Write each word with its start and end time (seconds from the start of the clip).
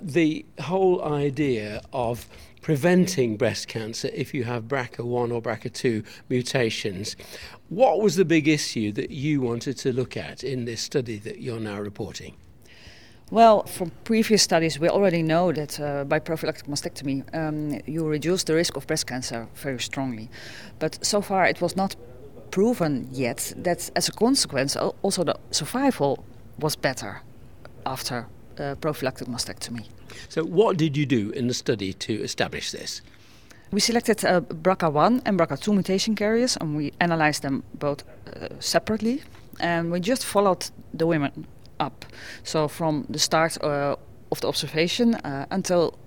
The 0.00 0.46
whole 0.60 1.04
idea 1.04 1.82
of 1.92 2.28
preventing 2.62 3.36
breast 3.36 3.66
cancer 3.66 4.10
if 4.12 4.34
you 4.34 4.44
have 4.44 4.64
BRCA1 4.64 5.32
or 5.32 5.40
BRCA2 5.40 6.04
mutations. 6.28 7.16
What 7.70 8.00
was 8.00 8.16
the 8.16 8.24
big 8.24 8.46
issue 8.46 8.92
that 8.92 9.10
you 9.10 9.40
wanted 9.40 9.78
to 9.78 9.92
look 9.92 10.16
at 10.16 10.44
in 10.44 10.66
this 10.66 10.80
study 10.82 11.16
that 11.18 11.40
you're 11.40 11.60
now 11.60 11.80
reporting? 11.80 12.36
Well, 13.30 13.64
from 13.64 13.90
previous 14.04 14.42
studies, 14.42 14.78
we 14.78 14.88
already 14.88 15.22
know 15.22 15.52
that 15.52 15.80
uh, 15.80 16.04
by 16.04 16.18
prophylactic 16.18 16.66
mastectomy, 16.66 17.22
um, 17.34 17.80
you 17.86 18.06
reduce 18.06 18.44
the 18.44 18.54
risk 18.54 18.76
of 18.76 18.86
breast 18.86 19.06
cancer 19.06 19.48
very 19.54 19.80
strongly. 19.80 20.30
But 20.78 21.04
so 21.04 21.20
far, 21.20 21.46
it 21.46 21.60
was 21.60 21.76
not 21.76 21.96
proven 22.50 23.08
yet 23.12 23.52
that 23.56 23.90
as 23.96 24.08
a 24.08 24.12
consequence, 24.12 24.76
also 24.76 25.24
the 25.24 25.36
survival 25.50 26.24
was 26.58 26.74
better 26.74 27.22
after 27.84 28.26
uh, 28.60 28.74
prophylactic 28.76 29.28
mastectomy. 29.28 29.86
So, 30.28 30.44
what 30.44 30.76
did 30.76 30.96
you 30.96 31.06
do 31.06 31.30
in 31.30 31.48
the 31.48 31.54
study 31.54 31.92
to 31.92 32.12
establish 32.22 32.70
this? 32.70 33.02
We 33.70 33.80
selected 33.80 34.24
uh, 34.24 34.40
BRCA1 34.40 35.22
and 35.26 35.38
BRCA2 35.38 35.72
mutation 35.72 36.14
carriers 36.14 36.56
and 36.56 36.76
we 36.76 36.92
analyzed 37.00 37.42
them 37.42 37.62
both 37.74 38.04
uh, 38.26 38.48
separately. 38.60 39.22
And 39.60 39.90
we 39.92 40.00
just 40.00 40.24
followed 40.24 40.70
the 40.94 41.06
women 41.06 41.46
up. 41.78 42.04
So 42.44 42.68
from 42.68 43.06
the 43.10 43.18
start 43.18 43.62
uh, 43.62 43.96
of 44.30 44.40
the 44.40 44.48
observation 44.48 45.14
uh, 45.16 45.46
until 45.50 45.98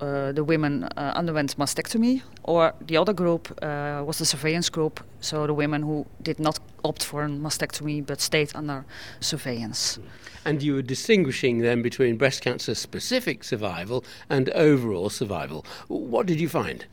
uh, 0.00 0.32
the 0.32 0.42
women 0.42 0.84
uh, 0.84 1.12
underwent 1.14 1.56
mastectomy, 1.56 2.20
or 2.42 2.74
the 2.80 2.96
other 2.96 3.12
group 3.12 3.48
uh, 3.62 4.02
was 4.04 4.18
the 4.18 4.24
surveillance 4.26 4.68
group, 4.68 5.00
so 5.20 5.46
the 5.46 5.54
women 5.54 5.82
who 5.82 6.04
did 6.20 6.38
not 6.38 6.58
opt 6.84 7.02
for 7.02 7.24
a 7.24 7.28
mastectomy 7.28 8.04
but 8.04 8.20
stayed 8.20 8.52
under 8.54 8.84
surveillance. 9.20 9.98
And 10.44 10.62
you 10.62 10.74
were 10.74 10.82
distinguishing 10.82 11.58
then 11.58 11.82
between 11.82 12.16
breast 12.16 12.42
cancer 12.42 12.74
specific 12.74 13.42
survival 13.44 14.04
and 14.28 14.50
overall 14.50 15.10
survival. 15.10 15.64
What 15.88 16.26
did 16.26 16.40
you 16.40 16.48
find? 16.48 16.86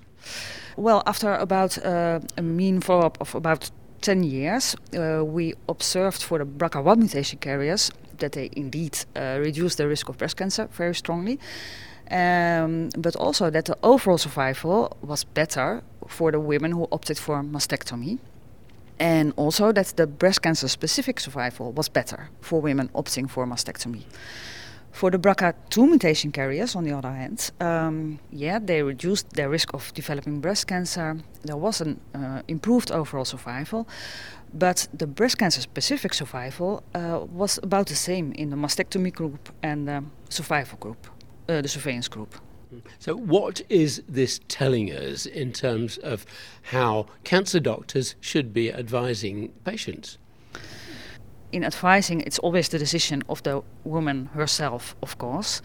Well, 0.78 1.04
after 1.06 1.36
about 1.36 1.78
uh, 1.86 2.22
a 2.38 2.42
mean 2.42 2.80
follow 2.82 3.06
up 3.06 3.18
of 3.20 3.36
about 3.36 3.70
10 4.02 4.24
years, 4.24 4.76
uh, 4.98 5.24
we 5.24 5.54
observed 5.68 6.24
for 6.24 6.40
the 6.40 6.46
BRCA1 6.46 6.98
mutation 6.98 7.40
carriers 7.40 7.92
that 8.18 8.32
they 8.32 8.50
indeed 8.54 8.98
uh, 9.16 9.38
reduce 9.40 9.76
the 9.76 9.88
risk 9.88 10.10
of 10.10 10.18
breast 10.18 10.38
cancer 10.38 10.68
very 10.72 10.96
strongly. 10.96 11.40
Um, 12.10 12.90
but 12.98 13.16
also 13.16 13.50
that 13.50 13.66
the 13.66 13.78
overall 13.84 14.18
survival 14.18 14.98
was 15.02 15.24
better 15.24 15.82
for 16.08 16.32
the 16.32 16.40
women 16.40 16.72
who 16.72 16.88
opted 16.92 17.18
for 17.18 17.42
mastectomy. 17.42 18.20
And 19.02 19.34
also 19.36 19.72
that 19.72 19.94
the 19.96 20.06
breast 20.06 20.44
cancer 20.44 20.68
specific 20.68 21.20
survival 21.20 21.72
was 21.72 21.90
better 21.90 22.30
for 22.40 22.62
women 22.62 22.90
opting 22.90 23.28
for 23.28 23.48
mastectomy. 23.48 24.04
For 24.92 25.10
the 25.10 25.18
BRCA2 25.18 25.90
mutation 25.90 26.32
carriers, 26.32 26.76
on 26.76 26.84
the 26.84 26.92
other 26.92 27.12
hand, 27.12 27.50
um, 27.60 28.20
yeah, 28.32 28.60
they 28.60 28.84
reduced 28.84 29.32
their 29.32 29.50
risk 29.50 29.74
of 29.74 29.92
developing 29.96 30.40
breast 30.40 30.68
cancer. 30.68 31.18
There 31.42 31.58
was 31.58 31.82
an 31.82 32.00
uh, 32.14 32.44
improved 32.48 32.92
overall 32.92 33.26
survival, 33.26 33.88
but 34.54 34.88
the 34.94 35.08
breast 35.08 35.40
cancer 35.40 35.62
specific 35.62 36.14
survival 36.14 36.84
uh, 36.94 37.26
was 37.32 37.58
about 37.64 37.88
the 37.88 37.96
same 37.96 38.34
in 38.34 38.52
the 38.52 38.56
mastectomy 38.56 39.12
group 39.12 39.50
and 39.64 39.88
the 39.88 40.04
survival 40.30 40.78
group, 40.78 41.08
uh, 41.50 41.62
the 41.62 41.68
surveillance 41.68 42.08
group. 42.08 42.36
So, 43.00 43.16
what 43.16 43.62
is 43.70 44.04
this 44.08 44.40
telling 44.48 44.92
us 44.92 45.26
in 45.26 45.52
terms 45.52 45.98
of 45.98 46.26
how 46.64 47.08
cancer 47.24 47.60
doctors 47.60 48.16
should 48.22 48.54
be 48.54 48.72
advising 48.72 49.52
patients? 49.64 50.18
In 51.52 51.64
advising, 51.64 52.22
it's 52.22 52.40
always 52.40 52.70
the 52.70 52.80
decision 52.80 53.24
of 53.28 53.44
the 53.44 53.62
woman 53.84 54.28
herself, 54.34 54.96
of 55.02 55.18
course. 55.18 55.62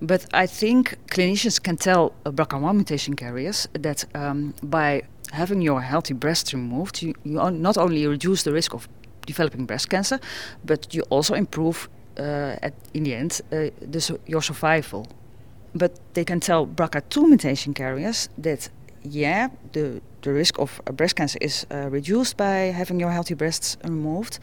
But 0.00 0.26
I 0.34 0.46
think 0.46 0.96
clinicians 1.06 1.62
can 1.62 1.76
tell 1.76 2.12
BRCA1 2.24 2.74
mutation 2.74 3.16
carriers 3.16 3.66
that 3.72 4.04
um, 4.14 4.54
by 4.62 5.02
having 5.32 5.62
your 5.62 5.80
healthy 5.80 6.14
breast 6.14 6.52
removed, 6.52 7.02
you, 7.02 7.14
you 7.24 7.50
not 7.50 7.78
only 7.78 8.06
reduce 8.06 8.42
the 8.42 8.52
risk 8.52 8.74
of 8.74 8.88
developing 9.26 9.64
breast 9.64 9.88
cancer, 9.88 10.20
but 10.64 10.94
you 10.94 11.02
also 11.08 11.34
improve, 11.34 11.88
uh, 12.18 12.56
at, 12.62 12.74
in 12.92 13.04
the 13.04 13.14
end, 13.14 13.40
uh, 13.50 13.70
the, 13.80 14.18
your 14.26 14.42
survival. 14.42 15.06
But 15.74 15.98
they 16.14 16.24
can 16.24 16.40
tell 16.40 16.66
BRCA2 16.66 17.28
mutation 17.28 17.74
carriers 17.74 18.28
that, 18.38 18.68
yeah, 19.02 19.48
the, 19.72 20.00
the 20.22 20.32
risk 20.32 20.58
of 20.58 20.80
breast 20.92 21.16
cancer 21.16 21.38
is 21.40 21.66
uh, 21.70 21.88
reduced 21.90 22.36
by 22.36 22.72
having 22.72 23.00
your 23.00 23.10
healthy 23.10 23.34
breasts 23.34 23.76
removed. 23.84 24.38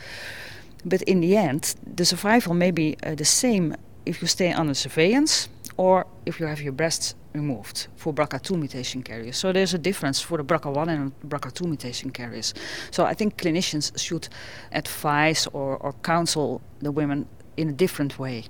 But 0.83 1.01
in 1.03 1.21
the 1.21 1.37
end, 1.37 1.75
the 1.95 2.05
survival 2.05 2.53
may 2.53 2.71
be 2.71 2.97
uh, 3.03 3.15
the 3.15 3.25
same 3.25 3.75
if 4.05 4.21
you 4.21 4.27
stay 4.27 4.51
under 4.51 4.73
surveillance 4.73 5.47
or 5.77 6.05
if 6.25 6.39
you 6.39 6.47
have 6.47 6.61
your 6.61 6.73
breasts 6.73 7.15
removed 7.33 7.87
for 7.95 8.13
BRCA2 8.13 8.57
mutation 8.57 9.01
carriers. 9.03 9.37
So 9.37 9.53
there's 9.53 9.73
a 9.73 9.77
difference 9.77 10.19
for 10.19 10.37
the 10.37 10.43
BRCA1 10.43 10.87
and 10.89 11.11
BRCA2 11.27 11.65
mutation 11.65 12.09
carriers. 12.11 12.53
So 12.91 13.05
I 13.05 13.13
think 13.13 13.37
clinicians 13.37 13.97
should 13.97 14.27
advise 14.71 15.47
or, 15.53 15.77
or 15.77 15.93
counsel 16.03 16.61
the 16.79 16.91
women 16.91 17.27
in 17.57 17.69
a 17.69 17.73
different 17.73 18.17
way. 18.17 18.45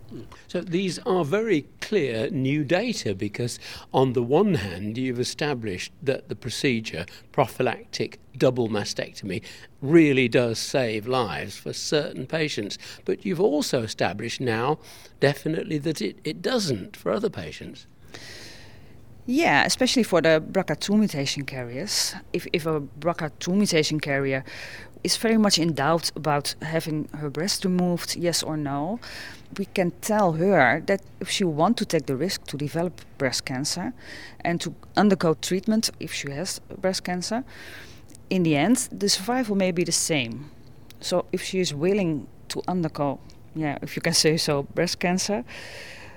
So 0.48 0.62
these 0.62 1.00
are 1.00 1.26
very 1.26 1.68
clear 1.82 2.30
new 2.30 2.64
data 2.64 3.16
because, 3.16 3.60
on 3.94 4.14
the 4.14 4.24
one 4.24 4.56
hand, 4.56 4.98
you've 4.98 5.20
established 5.20 5.92
that 6.02 6.30
the 6.30 6.36
procedure, 6.36 7.06
prophylactic 7.32 8.20
double 8.38 8.70
mastectomy, 8.70 9.42
really 9.82 10.28
does 10.28 10.60
save 10.60 11.08
lives 11.08 11.58
for 11.58 11.74
certain 11.74 12.26
patients, 12.28 12.78
but 13.06 13.26
you've 13.26 13.42
also 13.42 13.82
established 13.82 14.40
now 14.40 14.80
definitely 15.20 15.78
that 15.80 16.02
it, 16.02 16.18
it 16.24 16.42
doesn't 16.42 16.96
for 16.96 17.12
other 17.12 17.30
patients. 17.30 17.88
Yeah, 19.34 19.64
especially 19.64 20.04
for 20.04 20.22
the 20.22 20.44
BRCA2 20.52 21.00
mutation 21.00 21.46
carriers. 21.46 22.14
If, 22.34 22.48
if 22.52 22.66
a 22.66 22.82
BRCA2 22.82 23.56
mutation 23.56 23.98
carrier 24.02 24.44
is 25.06 25.16
very 25.16 25.38
much 25.38 25.58
in 25.58 25.74
doubt 25.74 26.12
about 26.18 26.54
having 26.62 27.08
her 27.18 27.30
breast 27.30 27.64
removed, 27.64 28.18
yes 28.18 28.44
or 28.44 28.58
no, 28.58 29.00
we 29.58 29.68
can 29.68 29.92
tell 30.02 30.34
her 30.34 30.82
that 30.86 31.02
if 31.22 31.30
she 31.30 31.46
wants 31.46 31.80
to 31.80 31.86
take 31.86 32.08
the 32.08 32.16
risk 32.18 32.44
to 32.48 32.58
develop 32.58 33.00
breast 33.18 33.46
cancer 33.46 33.94
and 34.42 34.60
to 34.60 34.76
undergo 34.98 35.34
treatment 35.36 35.92
if 36.02 36.12
she 36.14 36.30
has 36.32 36.60
breast 36.82 37.06
cancer, 37.06 37.46
in 38.30 38.44
the 38.44 38.58
end, 38.58 38.90
the 38.92 39.08
survival 39.08 39.56
may 39.56 39.72
be 39.72 39.86
the 39.86 39.94
same. 39.94 40.52
So 41.00 41.24
if 41.32 41.42
she 41.42 41.62
is 41.62 41.74
willing 41.74 42.28
to 42.50 42.62
undergo, 42.68 43.22
yeah, 43.56 43.78
if 43.82 43.96
you 43.96 44.02
can 44.02 44.14
say 44.14 44.36
so, 44.36 44.64
breast 44.64 45.00
cancer, 45.00 45.46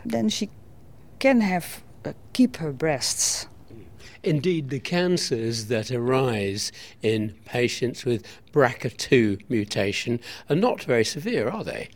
then 0.04 0.28
she 0.28 0.50
can 1.20 1.42
have 1.42 1.84
Uh, 2.04 2.12
keep 2.32 2.56
her 2.56 2.72
breasts. 2.72 3.46
Indeed, 4.22 4.70
the 4.70 4.80
cancers 4.80 5.66
that 5.66 5.90
arise 5.90 6.72
in 7.02 7.34
patients 7.44 8.04
with 8.04 8.26
BRCA2 8.52 9.42
mutation 9.50 10.18
are 10.48 10.56
not 10.56 10.82
very 10.82 11.04
severe, 11.04 11.48
are 11.48 11.62
they? 11.62 11.90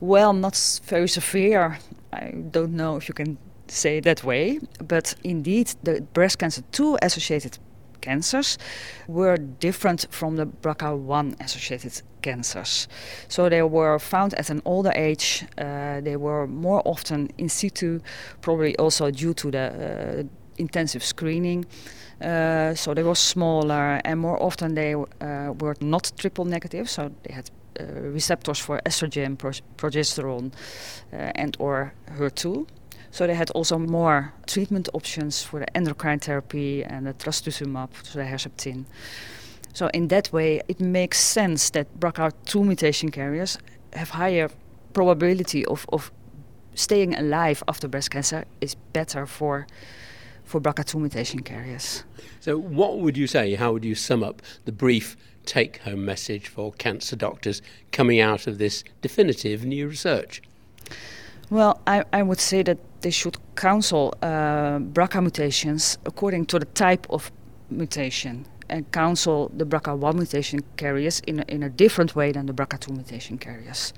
Well, 0.00 0.32
not 0.32 0.80
very 0.84 1.08
severe. 1.08 1.78
I 2.12 2.30
don't 2.50 2.72
know 2.74 2.96
if 2.96 3.06
you 3.08 3.14
can 3.14 3.36
say 3.68 4.00
that 4.00 4.24
way, 4.24 4.60
but 4.78 5.14
indeed, 5.22 5.74
the 5.82 6.00
breast 6.00 6.38
cancer 6.38 6.62
2 6.72 6.98
associated 7.02 7.58
cancers 8.02 8.58
were 9.08 9.36
different 9.38 10.06
from 10.10 10.36
the 10.36 10.46
BRCA1 10.46 11.40
associated 11.40 12.02
cancers. 12.20 12.88
So 13.28 13.48
they 13.48 13.62
were 13.62 13.98
found 13.98 14.34
at 14.34 14.50
an 14.50 14.60
older 14.64 14.92
age, 14.94 15.44
uh, 15.58 16.00
they 16.00 16.16
were 16.16 16.46
more 16.46 16.82
often 16.84 17.30
in 17.38 17.48
situ, 17.48 18.00
probably 18.40 18.76
also 18.76 19.10
due 19.10 19.34
to 19.34 19.50
the 19.50 19.58
uh, 19.58 20.22
intensive 20.58 21.02
screening. 21.02 21.64
Uh, 22.20 22.74
so 22.74 22.94
they 22.94 23.02
were 23.02 23.16
smaller 23.16 24.00
and 24.04 24.20
more 24.20 24.40
often 24.40 24.74
they 24.74 24.94
uh, 24.94 25.52
were 25.60 25.74
not 25.80 26.12
triple 26.16 26.44
negative, 26.44 26.88
so 26.88 27.10
they 27.24 27.34
had 27.34 27.50
uh, 27.80 27.84
receptors 28.12 28.58
for 28.58 28.80
estrogen, 28.84 29.36
pro 29.36 29.50
progesterone, 29.76 30.52
uh, 31.12 31.32
and 31.34 31.56
or 31.58 31.94
HER2. 32.18 32.66
So 33.12 33.26
they 33.26 33.34
had 33.34 33.50
also 33.50 33.78
more 33.78 34.32
treatment 34.46 34.88
options 34.94 35.42
for 35.42 35.60
the 35.60 35.76
endocrine 35.76 36.18
therapy 36.18 36.82
and 36.82 37.06
the 37.06 37.12
trastuzumab, 37.12 37.90
so 38.02 38.18
the 38.18 38.24
Herceptin. 38.24 38.86
So 39.74 39.88
in 39.92 40.08
that 40.08 40.32
way, 40.32 40.62
it 40.66 40.80
makes 40.80 41.20
sense 41.20 41.70
that 41.70 41.86
BRCA2 42.00 42.64
mutation 42.64 43.10
carriers 43.10 43.58
have 43.92 44.10
higher 44.10 44.48
probability 44.94 45.64
of, 45.66 45.86
of 45.92 46.10
staying 46.74 47.14
alive 47.14 47.62
after 47.68 47.86
breast 47.86 48.10
cancer 48.10 48.44
is 48.60 48.74
better 48.92 49.26
for 49.26 49.66
for 50.44 50.60
BRCA2 50.60 51.00
mutation 51.00 51.40
carriers. 51.42 52.04
So 52.40 52.58
what 52.58 52.98
would 52.98 53.16
you 53.16 53.26
say, 53.26 53.54
how 53.54 53.72
would 53.72 53.84
you 53.84 53.94
sum 53.94 54.22
up 54.22 54.42
the 54.64 54.72
brief 54.72 55.16
take-home 55.46 56.04
message 56.04 56.48
for 56.48 56.72
cancer 56.72 57.16
doctors 57.16 57.62
coming 57.90 58.20
out 58.20 58.46
of 58.46 58.58
this 58.58 58.84
definitive 59.00 59.64
new 59.64 59.88
research? 59.88 60.42
Well, 61.52 61.82
I, 61.86 62.02
I 62.14 62.22
would 62.22 62.40
say 62.40 62.62
that 62.62 62.78
they 63.02 63.10
should 63.10 63.36
counsel 63.56 64.14
uh, 64.22 64.78
BRCA 64.78 65.20
mutations 65.20 65.98
according 66.06 66.46
to 66.46 66.58
the 66.58 66.64
type 66.64 67.06
of 67.10 67.30
mutation 67.68 68.46
and 68.70 68.90
counsel 68.90 69.50
the 69.54 69.66
BRCA1 69.66 70.14
mutation 70.14 70.60
carriers 70.78 71.20
in 71.26 71.40
a, 71.40 71.44
in 71.48 71.62
a 71.62 71.68
different 71.68 72.16
way 72.16 72.32
than 72.32 72.46
the 72.46 72.54
BRCA2 72.54 72.92
mutation 72.92 73.36
carriers. 73.36 73.92